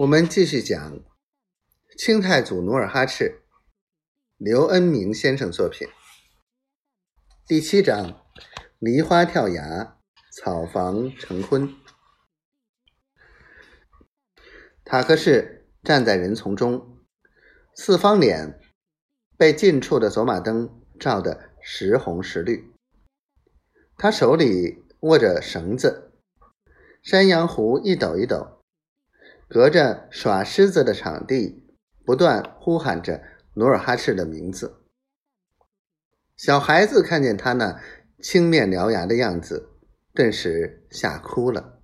[0.00, 0.98] 我们继续讲
[1.98, 3.42] 清太祖努尔哈赤，
[4.38, 5.86] 刘恩明先生作品
[7.46, 8.24] 第七章：
[8.78, 9.98] 梨花跳崖，
[10.32, 11.74] 草房成婚。
[14.86, 16.96] 塔克士站在人丛中，
[17.74, 18.58] 四方脸
[19.36, 22.72] 被近处的走马灯照得时红时绿。
[23.98, 26.14] 他手里握着绳子，
[27.02, 28.59] 山羊胡一抖一抖。
[29.50, 31.66] 隔着耍狮子的场地，
[32.04, 33.20] 不断呼喊着
[33.54, 34.84] 努尔哈赤的名字。
[36.36, 37.82] 小孩子看见他那
[38.22, 39.70] 青面獠牙的样子，
[40.14, 41.80] 顿时吓哭了。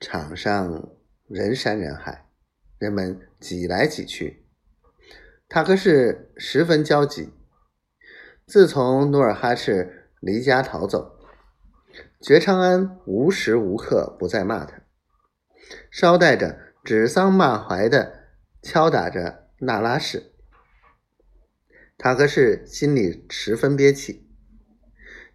[0.00, 0.88] 场上
[1.28, 2.26] 人山人海，
[2.78, 4.44] 人们挤来挤去，
[5.48, 7.32] 塔克士十分焦急。
[8.44, 11.20] 自从努尔哈赤离家逃走，
[12.20, 14.81] 觉昌安无时无刻不在骂他。
[15.90, 18.28] 捎带着指桑骂槐的
[18.62, 20.32] 敲打着那拉氏，
[21.96, 24.28] 塔克士心里十分憋气，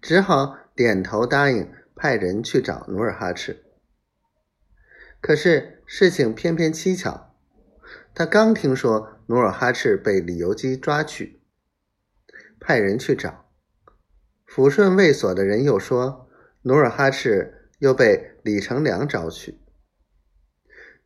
[0.00, 3.64] 只好点头答应派人去找努尔哈赤。
[5.20, 7.34] 可是事情偏偏蹊跷，
[8.14, 11.40] 他刚听说努尔哈赤被李由基抓去，
[12.60, 13.48] 派人去找，
[14.46, 16.28] 抚顺卫所的人又说
[16.62, 19.60] 努尔哈赤又被李成梁找去。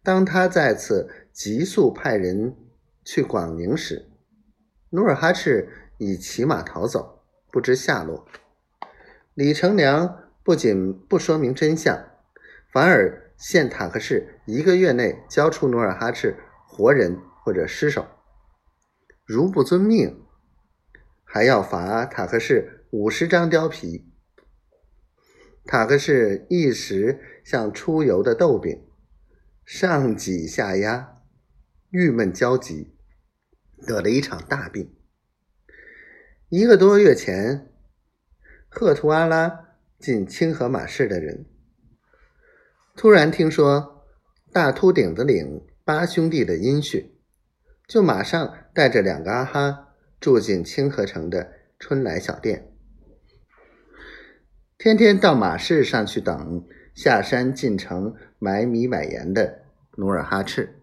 [0.03, 2.57] 当他再次急速派人
[3.05, 4.09] 去广宁时，
[4.91, 8.27] 努尔哈赤已骑马逃走，不知下落。
[9.35, 12.03] 李成梁不仅不说明真相，
[12.73, 18.07] 反而限塔克士一个月内交出努尔哈赤活人或者尸首，
[19.27, 20.25] 如不遵命，
[21.25, 24.07] 还要罚塔克士五十张貂皮。
[25.67, 28.87] 塔克士一时像出油的豆饼。
[29.73, 31.15] 上挤下压，
[31.91, 32.93] 郁闷焦急，
[33.87, 34.93] 得了一场大病。
[36.49, 37.71] 一个多月前，
[38.69, 41.47] 赫图阿拉进清河马市的人，
[42.97, 44.05] 突然听说
[44.53, 47.09] 大秃顶子岭八兄弟的音讯，
[47.87, 52.73] 就马上带着两个阿哈住进清河城的春来小店，
[54.77, 59.60] 天天到马市上去等下山进城买米买盐的。
[60.01, 60.80] 努尔哈赤。